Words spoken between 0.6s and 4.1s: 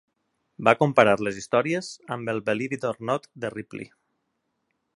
Va comparar les històries amb el Believe It or Not de Ripley!